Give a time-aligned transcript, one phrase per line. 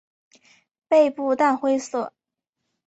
[0.89, 2.11] 背部淡灰色。